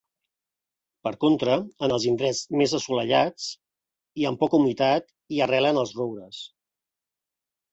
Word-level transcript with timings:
Per 1.07 1.11
contra, 1.23 1.57
en 1.87 1.93
els 1.97 2.07
indrets 2.13 2.41
més 2.61 2.73
assolellats 2.79 3.51
i 4.23 4.27
amb 4.31 4.41
poca 4.45 4.59
humitat, 4.63 5.09
hi 5.37 5.43
arrelen 5.49 5.81
els 5.83 5.95
roures. 6.01 6.43